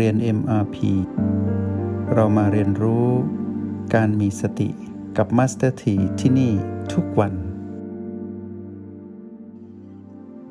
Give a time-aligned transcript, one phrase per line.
[0.00, 0.76] เรียน MRP
[2.14, 3.08] เรามาเรียนรู้
[3.94, 4.68] การมีสติ
[5.16, 6.52] กับ Master T ที่ที่นี่
[6.92, 7.32] ทุกวัน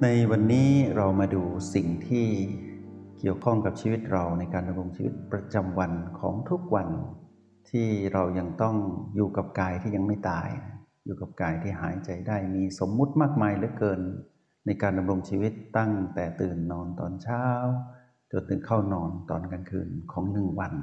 [0.02, 1.43] ในวันนี้เรามาดู
[1.73, 2.27] สิ่งที่
[3.20, 6.89] เกี่ยวข้องกับชีวิตเราในการดำรงชีวิตประจำวันของทุกวัน
[7.70, 8.75] ที่เรายังต้อง
[9.16, 10.49] อยู่กับกายที่ยังไม่ตาย
[11.05, 14.02] อยู่กับกายที่หายใจได้มีสมมุติมากมายเหลือเกิน
[14.66, 17.45] ในการดำรงชีวิตตั้งแต่ตื่นนอนตอนเช้า
[18.35, 20.73] จนถึงเข้านอนตอนกลางคืนของหนึ่งวัน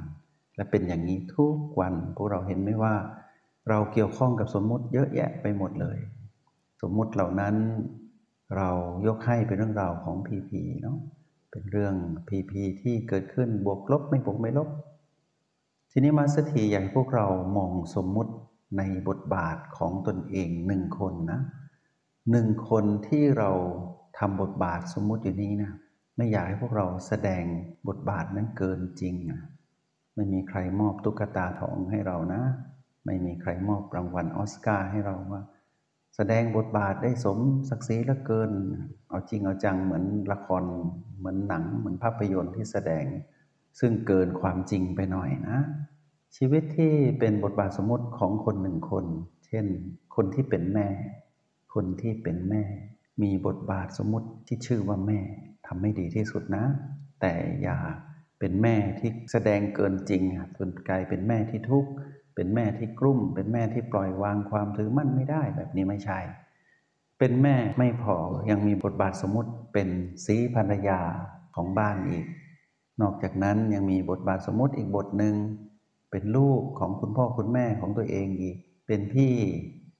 [0.55, 2.95] และเป็นอย่างนี้ทุกวันพวกเราเห็นไหมว่า
[3.69, 5.97] เราเกี่ยวข้องกับสมมุติเยอะแยะไปหมดเลย
[6.81, 7.55] สมมุติเหล่านั้น
[8.57, 8.69] เรา
[9.07, 10.97] ยกให้เป็นเรื่องราวของพีพีเนาะ
[11.51, 11.95] เป็นเรื่อง
[12.27, 14.69] พีพีที่เกิดขึ้นบวกลบไม่บวกไม่ลบ
[15.91, 17.27] ทีนี้มาสถีอยากให้พวกเรา
[17.57, 18.33] มองสมมุติ
[18.77, 21.41] ในบทบาทของตนเองหนึ่งคนนะ
[22.31, 23.49] หนึ่งคนที่เรา
[24.17, 25.71] ทำบทบาทสมมุติอยู่นี้นะ
[26.21, 27.43] ไม่อยากให้พวกเราแสดง
[27.87, 29.41] บทบาทนั้นเกินจริงอะ
[30.15, 32.41] ไม่มีใครมอบตุ๊กตาทองให้เรานะ
[33.05, 35.41] ไม่มีใครมอบรางวัลออสการ์ให้เราว่า
[36.15, 37.37] แสดงบทบาทได้สม
[37.69, 38.51] ศักดิ์ศรีเหลือเกิน
[39.09, 40.63] เอาจริงเอาจังเหมือนละคร
[41.17, 43.05] เหมือนหนัง เหมือนภาพยนตร์ที่แสดง
[43.79, 45.57] ซึ่งเกินความจริงไปหน่อยนะ
[46.35, 49.05] ชีวิตที่เป็นบทบาทสมมติของคนหนึ่งคน
[49.45, 49.65] เช่น
[50.15, 50.87] คนที่เป็นแม่
[51.73, 52.63] คนที่เป็นแม่
[53.21, 56.65] มีบทบาทสมมติที่ชื่อว่าแม่ำให้ดีที่สุดนะ
[57.21, 57.77] แต่อย่า
[58.39, 60.23] เป็นแม่ที่แสดงเกินจริง
[60.57, 61.91] จนกลายเป็นแม่ที่ทุกข์
[62.35, 66.19] เป็นแม่ที่กลุ้มเป็นแม่ที่ปล่อยวางความถือมั่นไม่ได้แบบนี้ไม่ใช่
[67.19, 68.17] เป็นแม่ไม่พอ
[68.49, 69.89] ยังมีบทบาทสมมติเป็น
[70.25, 70.99] สีภรรยา
[71.55, 72.25] ของบ้านอีก
[73.01, 75.35] นอกจากนั้นยังมีบทบาทสมมติอีกบทหนึ่ง
[76.11, 79.33] เป็นลูกของคุณพ่อคุณแม่ของตัวเองอีก เป็นพี่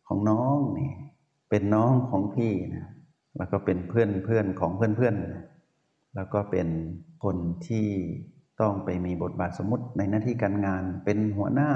[0.08, 0.92] ของน้องนี่
[1.50, 2.88] เป็นน้องของพี่นะ
[3.38, 5.46] แล้วก็เป็นเพื่อนเพื่อนของเพื่อนเพื่อนนะ
[6.16, 6.68] แล้วก็เป็น
[7.24, 7.88] คนที่
[8.62, 11.72] ต้องไปมีบทบาทสมมติในหน้าที่การงาน เป็นหัวหน้า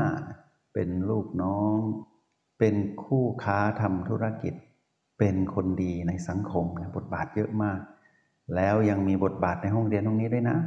[0.74, 1.78] เป็นลูกน้อง
[2.60, 4.54] เป็นคู่ค้าทำธุรกิจ
[5.20, 7.80] เป็นคนดีในสังคมบทบาทเยอะมาก
[8.56, 10.58] แล้วยังมีบทบาทในห้องเรียนตรงนี้ด้วยนะ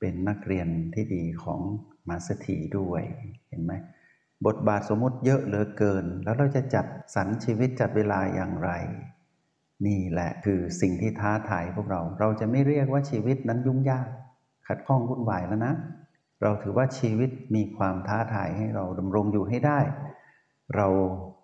[0.00, 1.60] เป็นนักเรียนที่ดีของ
[2.08, 3.02] มาสถีด้วย
[3.48, 3.72] เห็นไหม
[4.46, 8.70] บทบาทสมมติเยอะเหลือเกิน แล้วเราจะจัดสรรชีวิตจัดเวลาอย่างไร
[9.86, 14.08] นี่แหละคือสิ่งที่ท้าทายพวกเรา เราจะไม่เรียกว่าชีวิตนั้นยุ่งยาก
[14.66, 15.74] ขัดข้องวุ่นวายแล้วนะ
[16.42, 19.80] เราถือว่าชีวิตมีความท้าทายให้เราดำรงอยู่ให้ได้
[20.76, 20.88] เรา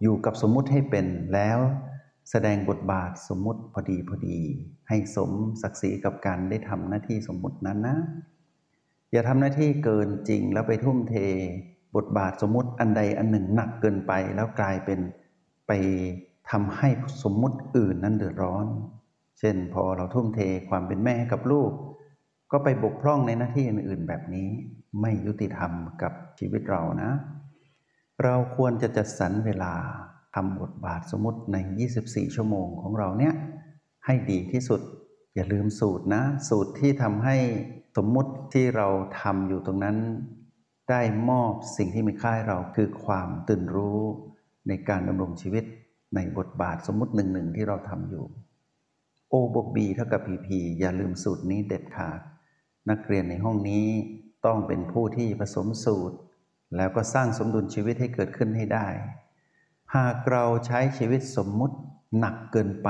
[0.02, 1.58] อยู่กับสมมุติให้เป็นแล้ว
[2.30, 4.38] แสดงบทบาทสมมุติพอดีพอดี
[4.88, 5.30] ให้สม
[5.62, 7.96] ศักดิ์ศรีกับการได้ทำหน้าที่สมมุตินั้นนะ
[9.12, 11.14] อย่าทำหน้าที่เกินจริงแล้วไปทุ่มเท
[11.96, 15.00] บทบาทสมมุติอันใดอันหนึ่งหนักเกินไปแล้วกลายเป็น
[15.66, 15.72] ไป
[16.50, 16.88] ทำให้
[17.22, 18.66] สมมุติอื่นนั้นเดือดร้อน
[19.38, 21.72] เช่นพอเราทุ่มเทความเป็นแม่กับลูก
[22.52, 24.48] ก็ไปบกพร่องในหน้าที่อื่น ๆ แบบนี้
[25.00, 25.72] ไม่ยุติธรรม
[26.02, 27.10] กับชีวิตเรานะ
[28.24, 29.74] เราควรจะจัดสรรเวลา
[30.34, 31.56] ทำบทบาทสมมติใน
[31.96, 33.34] 24 ชั่วโมงของเราเนี่ย
[34.06, 34.80] ให้ดีที่สุด
[35.34, 37.36] อย่าลืมสูตรนะ สูตรที่ทำให้
[37.96, 38.88] สมมุติที่เรา
[39.20, 39.96] ทำอยู่ตรงนั้น
[40.90, 44.00] ได้มอบสิ่งที่มีค่าเราคือความตื่นรู้
[44.68, 45.64] ในการดำรงชีวิต
[46.14, 48.24] ในบทบาทสมมุติหนึ่งหนึ่งที่เราทำอยู่
[49.32, 50.48] O บวก B เท่ากับ PP
[50.80, 52.20] อย่าลืมสูตรนี้เด็ดขาด
[52.90, 53.86] นักเรียนในห้องนี้
[54.46, 56.16] ต้องเป็นผู้ที่ผสมสูตร
[56.76, 58.86] แล้วก็สร้างสมดุลชีวิตให้เกิดขึ้นให้ได้
[59.96, 61.76] หากเราใช้ชีวิตสมมุติ
[62.18, 62.88] หนักเกินไป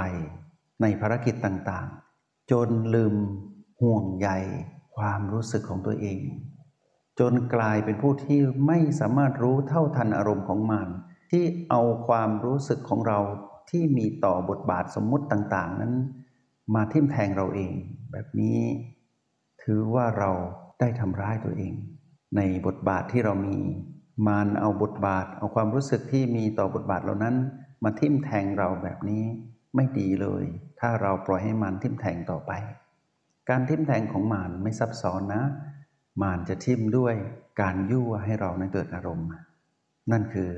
[0.80, 3.14] ในภารกิจต่างๆ จนลืม
[3.80, 4.28] ห่วงใย
[4.96, 6.20] ความรู้สึกของตัวเอง
[7.18, 10.88] จนกลายเป็นผู้ที่ไม่สามารถรู้เท่าทันอารมณ์ของมัน
[11.30, 13.18] ที่เอาความรู้สึกของเรา
[13.70, 15.94] ที่มีต่อบทบาทสมมุติต่างๆ นั้น
[16.74, 17.72] มาทิ่มแทงเราเอง
[18.12, 18.58] แบบนี้
[19.62, 20.30] ถือว่าเรา
[20.80, 21.72] ได้ทำร้ายตัวเอง
[22.36, 23.58] ในบทบาทที่เรามี
[24.26, 27.36] มานเอาบทบาท เอาความรู้สึกที่มีต่อบทบาทเหล่านั้น
[27.84, 29.24] มาทิ่มแทงเราแบบนี้
[29.74, 30.44] ไม่ดีเลย
[30.80, 32.52] ถ้าเราปล่อยให้มันทิ่มแทงต่อไป
[33.48, 35.42] การทิ่มแทงของมานไม่ซับซ้อนนะ
[36.22, 37.14] มานจะทิ่มด้วย
[37.60, 39.28] การยั่วให้เรานั้นเกิดอารมณ์
[40.10, 40.50] นั่นคือ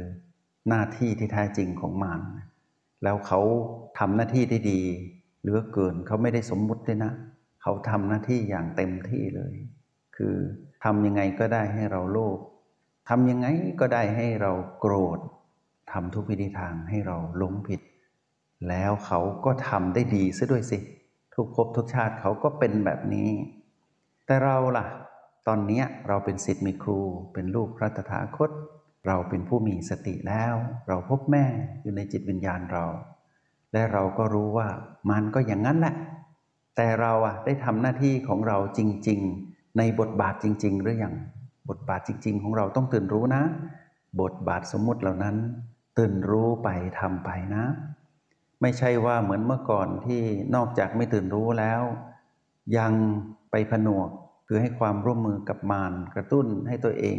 [0.70, 2.20] หน้าที่ที่แท้จริงของมาร
[3.02, 3.40] แล้วเขา
[3.98, 4.80] ทำหน้าที่ได้ดี
[5.40, 7.12] เหลือเกินเขาไม่ได้สมมุติเลยนะ
[7.62, 9.54] เขาทำหน้าที่อย่างเต็มที่เลย
[10.16, 10.36] คือ
[10.84, 12.38] ทำยังไงก็ได้ให้เราโลภ
[13.08, 13.46] ทำยังไง
[13.80, 15.18] ก็ได้ให้เราโกรธ
[15.92, 17.80] ทำทุกวิธีทางให้เราหลงผิด
[18.68, 20.78] แล้วเขาก็ทำได้ดีซะด้วยสิ
[21.34, 23.30] ทุกภพทุกชาติเขาก็เป็นแบบนี้
[24.26, 24.86] แต่เราล่ะ
[25.46, 27.00] ตอนนี้เราเป็นสิทธิ์มีครู
[27.32, 28.50] เป็นลูกพระตถาคต
[29.06, 30.54] เราเป็นผู้มีสติแล้ว
[30.88, 31.44] เราพบแม่
[31.82, 32.84] อยู่ในจิตวิญญาณเรา
[33.72, 34.68] และเราก็รู้ว่า
[35.10, 35.94] มันก็อย่างนั้นแหละ
[36.76, 41.14] แต่เราอะได้ทำหน้าที่ของเราจริง ๆ ในบทบาทจริง ๆ หรืออยัง
[41.70, 43.42] บทบาทจริง ๆ ของเราต้องตื่นรู้นะ
[44.20, 45.36] บทบาทสมมุติเหล่านั้น
[45.98, 46.68] ตื่นรู้ไป
[46.98, 47.64] ทำไปนะ
[48.60, 50.20] ไม่ใช่ว่าเหมือนเมื่อก่อนที่
[50.54, 51.82] นอกจากไม่ตื่นรู้แล้ว
[52.78, 52.92] ยัง
[53.50, 54.08] ไปผนวก
[54.46, 57.18] คือให้ความร่วมมือกับมารกระตุ้นให้ตัวเอง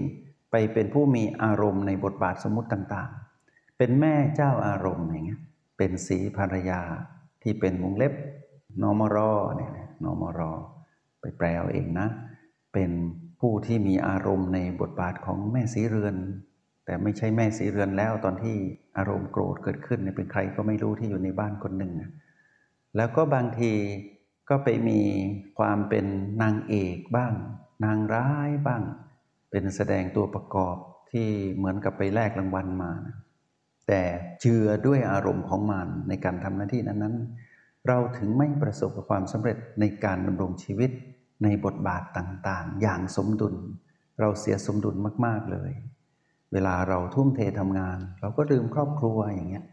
[0.51, 5.41] ไปเป็นผู้มีอารมณ์ในบทบาทสมมติต่างๆ เป็นแม่เจ้าอารมณ์อย่างเงี้ย
[5.77, 6.81] เป็นสีภรรยา
[7.43, 8.13] ที่เป็นวงเล็บ
[8.81, 9.71] นอมรอเนี่ย
[10.03, 10.51] นอมรอ
[11.21, 12.07] ไปแปลเอาเองนะ
[12.73, 12.91] เป็น
[13.39, 16.15] ผู้ที่มีอารมณ์ในบทบาทของแม่สีเรือน
[16.85, 18.55] แต่ไม่ใช่แม่สีเรือนแล้วตอนที่
[18.97, 21.93] อารมณ์โกรธเกิดขึ้นเนี่ยเป็นใครก็ไม่รู้ที่อยู่ในบ้านคนหนึ่ง
[22.95, 23.71] แล้วก็บางที
[24.49, 25.01] ก็ไปมี
[25.59, 26.05] ความเป็น
[26.41, 27.33] นางเอกบ้าง
[27.85, 28.81] นางร้ายบ้าง
[29.51, 30.75] เป็นแสดงตัวประกอบ
[31.11, 33.17] ที่เหมือนกับไปแลกรางวัลมานะ
[33.87, 34.01] แต่
[34.41, 40.91] เจือด้วยอารมณ์ของมันในการทำหน้าที่นั้นๆ เราถึงไม่ประสบกับความสำเร็จในการดำรงชีวิต
[41.43, 43.55] ในบทบาทต่างๆ อย่างสมดุล
[44.19, 44.95] เราเสียสมดุล
[45.25, 45.71] มากๆเลย
[46.53, 49.65] เวลาเราทุ่มเททำงาน เราก็ลืมครอบครัวอย่างเงี้ย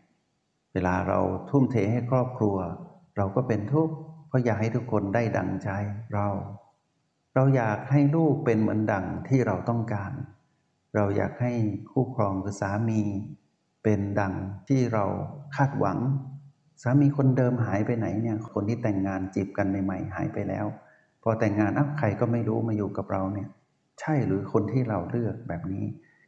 [0.73, 1.21] เวลาเรา
[1.51, 2.57] ทุ่มเทให้ครอบครัว
[3.17, 3.95] เราก็เป็นทุกข์
[4.29, 5.69] เพราะอยากให้ทุกคนได้ดังใจ
[6.15, 6.29] เรา
[7.39, 10.13] เราอยากให้ลูกเป็นเหมือนดังที่เราต้องการ
[10.97, 11.53] เราอยากให้
[11.91, 13.01] คู่ครองคือสามี
[13.83, 14.35] เป็นดัง
[14.69, 15.05] ที่เรา
[15.57, 15.99] คาดหวัง
[16.83, 20.67] สามีคนเดิมหายไปไหนเนี่ยคนที่แต่งงานจีบกันใหม่ๆหายไปแล้ว
[21.23, 23.49] พอแต่งงานอ้าใครก็ไม่รู้มาอยู่กับเราเนี่ย
[24.01, 25.85] ใช่หรือคนที่เราเลือกแบบนี้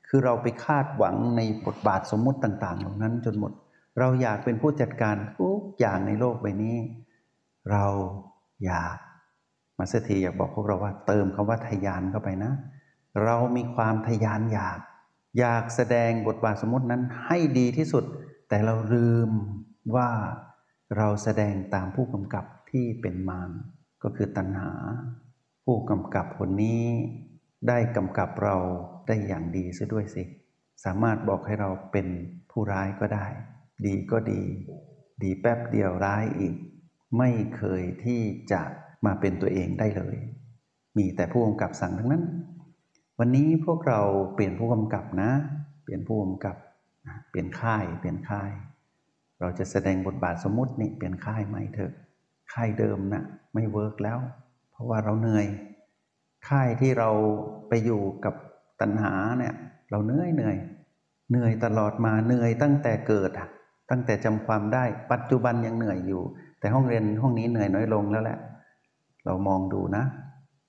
[0.08, 3.52] คือเราไปคาดหวังในบทบาทสมมุติต่างๆ เหล่านั้นจนหมด
[3.98, 6.76] เราอยากเป็นผู้จัดการทุกอย่างในโลกใบนี้
[7.70, 7.86] เรา
[8.66, 8.96] อยาก
[9.80, 12.52] มาสถีอยากบอกพวกเราว่าเติมคำว่าทยานเข้าไปนะ
[13.24, 14.78] เรามีความทยานอยาก
[15.38, 18.04] อยากแสดงบทบาทสมมตินั้นให้ดีที่สุด
[18.48, 19.30] แต่เราลืม
[19.94, 20.08] ว่า
[20.96, 23.50] เราแสดงตามผู้กำกับที่เป็นมาร
[24.02, 24.72] ก็คือตัณหา
[25.64, 26.84] ผู้กำกับคนนี้
[27.68, 28.56] ได้กำกับเรา
[29.06, 30.24] ได้อย่างดีซะด้วยสิ
[30.84, 32.06] สามารถบอกให้เราเป็น
[32.50, 33.26] ผู้ร้ายก็ได้
[33.86, 34.42] ดีก็ดี
[35.22, 36.54] ดีแป๊บเดียวร้ายอีก
[37.18, 38.22] ไม่เคยที่
[38.52, 38.62] จะ
[39.06, 40.16] มาเป็นตัวเองได้เลย
[40.98, 42.24] มีแต่ผู้กำกับสั่งทั้งนั้น
[43.18, 44.00] วันนี้พวกเรา
[44.34, 45.30] เปลี่ยนผู้กำกับนะ
[45.84, 46.56] เปลี่ยนผู้กำกับ
[47.30, 48.50] เปลี่ยนค่าย เปลี่ยนค่าย
[49.40, 51.92] เราจะแสดงบทบาทสมมตินี่เปลี่ยนค่ายใหม่เถอะ
[52.52, 53.24] ค่ายเดิมนะ่ะ
[53.54, 54.18] ไม่เวิร์กแล้ว
[54.70, 55.46] เพราะว่าเราเหนื่อย
[56.48, 57.10] ค่ายที่เรา
[57.68, 58.34] ไปอยู่กับ
[58.80, 59.54] ตัณหาเนี่ย
[59.90, 60.56] เราเหนื่อยเหนื่อย
[61.30, 63.48] เหนื่อยตลอดมาเหนื่อยตั้งแต่เกิดอะ
[63.90, 66.22] ตั้งแต่จำความได้ปัจจุบันยังเหนื่อยอยู่
[66.60, 68.38] แต่ห้องเรียนห้องนี้เหนื่อยน้อยลงแล้วแหละ
[69.24, 70.04] เรามองดูนะ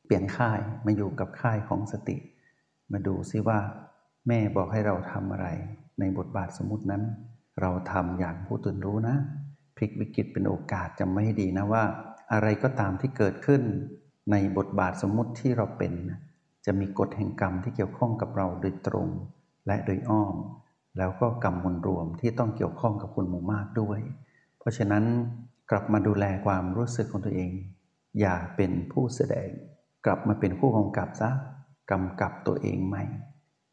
[0.05, 2.17] เปลี่ยนค่ายมาอยู่กับค่ายของสติ
[2.91, 3.59] มาดูซิว่า
[4.27, 5.47] แม่บอกให้เราทำอะไร
[5.99, 7.03] ในบทบาทสมมตินั้น
[7.61, 9.15] เราทำอย่างผู้ตื่นรู้นะ
[9.75, 11.83] พลิกวิกฤตเป็นโอกาสจำไม่ดีนะว่า
[12.33, 13.61] อะไรก็ตามที่เกิดขึ้น
[14.31, 15.93] ในบทบาทสมมติที่เราเป็น
[16.65, 19.07] จะมีกฎแห่งกรรมที่เกี่ยวข้องกับเราโดยตรง
[19.67, 20.35] และโดยอ้อม
[20.97, 23.99] แล้วก็กรรมมวลรวมที่ต้องเกี่ยวข้องกับคุณหมู่มากด้วย
[24.59, 25.03] เพราะฉะนั้น
[25.71, 27.51] กลับมาดูแลความรู้สึกของตัวเอง
[28.19, 29.49] อย่าเป็นผู้แสดง
[30.05, 31.31] กลับมาเป็นผู้กำกับซะ
[31.91, 33.03] กำกับตัวเองใหม่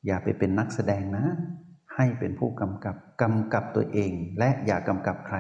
[0.07, 1.27] อย่าไปเป็นนักแสดงนะ
[1.97, 5.37] ให้เป็นผู้กำกับกำกับตัวเอง และอย่ากำกับใคร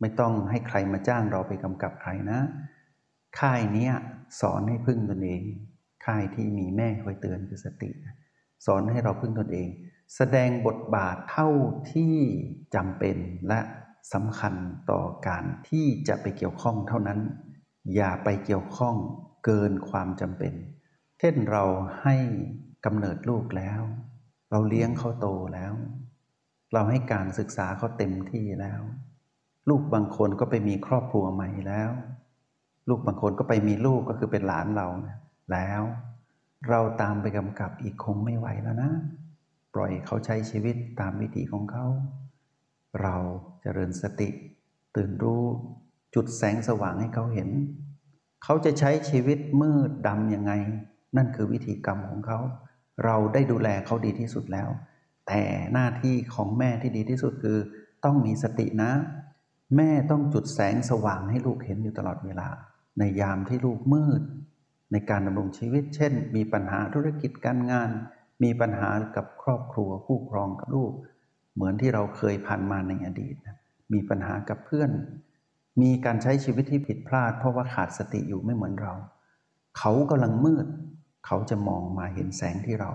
[0.00, 2.40] ไม่ต้องให้ใครมาจ้างเราไปกำกับใครนะ
[3.40, 3.90] ค่ายนี้
[4.40, 5.42] สอนให้พึ่งตนเอง
[6.06, 7.90] ค่ายที่มีแม่คอยเตือนคือสติ
[8.66, 9.68] สอนให้เราพึ่งตนเอง
[10.16, 11.48] แสดงบทบาทเท่า
[11.92, 12.16] ที่
[12.74, 13.16] จำเป็น
[13.48, 13.60] และ
[14.12, 14.54] สำคัญ
[14.90, 17.20] ต่อการที่จะไปเกี่ยวข้องเท่านั้น
[17.94, 18.96] อย่าไปเกี่ยวข้อง
[19.44, 20.54] เกินความจำเป็น
[21.18, 21.64] เช่นเรา
[22.02, 22.16] ให้
[22.84, 23.80] กำเนิดลูกแล้ว
[24.50, 25.74] เราเลี้ยงเขาโตแล้ว
[26.72, 28.80] เราให้การศึกษาเขาเต็มที่แล้ว
[29.68, 31.90] ลูกบางคนก็ไปมีครอบครัวใหม่แล้ว
[32.88, 34.86] ลูกบางคนก็ไปมีลูกก็คือเป็นหลานเรา
[35.52, 35.82] แล้ว
[36.68, 38.92] เราตามไปกำกับอีกคงไม่ไหวแล้วนะ
[39.74, 41.86] ปล่อยเขาใช้ชีวิตตามวิถีของเขา
[43.02, 44.28] เราจเจริญสติ
[44.96, 45.44] ตื่นรู้
[46.16, 47.48] จุดแสงสว่างให้เขาเห็น
[48.44, 50.52] เขาจะใช้ชีวิตมืดดำยังไง
[51.16, 52.38] นั่นคือวิธีกรรมของเขา
[53.04, 54.68] เราได้ดูแลเขาดีที่สุดแล้ว
[55.26, 55.42] แต่
[55.72, 57.58] หน้าที่ของแม่ที่ดีที่สุดคือ
[58.04, 58.90] ต้องมีสตินะ
[59.76, 62.48] แม่ต้องจุดแสงสว่างให้ลูกเห็นอยู่ตลอดเวลา
[62.98, 64.22] ในยามที่ลูกมืด
[64.92, 67.90] ในการดำรงชีวิต เช่น มีปัญหาธุรกิจการงาน
[68.42, 70.92] มีปัญหากับครอบครัวคู่ครองกับลูก
[71.54, 73.36] เหมือนที่เราเคยผ่านมาในอดีต
[73.92, 74.90] มีปัญหากับเพื่อน
[75.82, 78.94] มีการใช้ชีวิตที่ผิดพลาด เพราะว่าขาดสติอยู่ไม่เหมือนเรา
[79.78, 80.66] เขากำลังมืด
[81.26, 82.92] เขาจะมองมาเห็นแสงที่เรา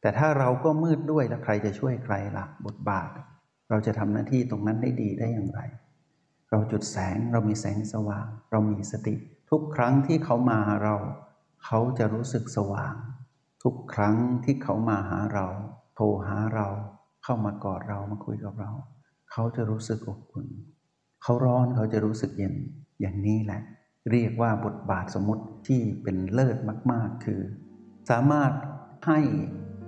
[0.00, 3.10] แต่ถ้าเราก็มืดด้วยแล้วใครจะช่วยใครล่ะบทบาท
[3.70, 5.60] เราจะทำหน้าที่ตรงนั้นได้ดีได้อย่างไร
[6.50, 9.14] เราจุดแสงเรามีแสงสว่าง เรามีสติ
[9.50, 10.96] ทุกครั้งที่เขามาเรา
[11.64, 12.94] เขาจะรู้สึกสว่าง
[13.62, 15.46] ทุกครั้งที่เขามาหาเรา
[15.94, 16.68] โทรหาเรา
[17.24, 18.70] เข้ามากอดเรามาคุยกับเรา
[19.30, 20.46] เขาจะรู้สึกอบอุ่น
[21.28, 22.54] เขาร้อนเขาจะรู้สึกเย็น
[23.00, 23.60] อย่างนี้แหละ
[24.10, 26.56] เรียกว่าบทบาทสมมติที่เป็นเลิศ
[26.92, 27.40] มาก ๆ คือ
[28.10, 28.52] สามารถ
[29.06, 29.18] ให้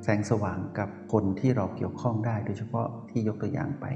[0.02, 3.86] แสงสว่างกับคนที่เราเกี่ยวข้องได้โดยเฉพาะที่ยกตัวอย่างไป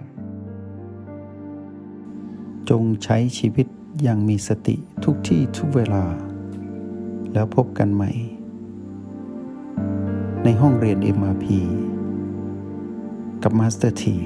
[2.70, 3.66] จงใช้ชีวิต
[4.02, 6.04] อย่างมีสติทุกที่ทุกเวลา
[7.32, 8.10] แล้วพบกันใหม่
[10.44, 11.46] ในห้องเรียน MRP
[13.42, 14.16] กับ Master T